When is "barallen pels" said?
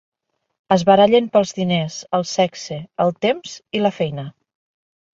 0.89-1.53